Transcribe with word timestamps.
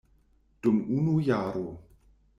Dum 0.61 0.77
unu 0.95 1.13
jaro. 1.27 1.65